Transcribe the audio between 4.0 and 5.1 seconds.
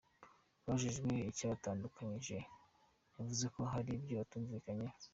batumvikanyeho.